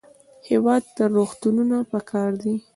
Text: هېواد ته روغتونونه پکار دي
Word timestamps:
هېواد 0.49 0.83
ته 0.95 1.03
روغتونونه 1.15 1.77
پکار 1.91 2.31
دي 2.41 2.55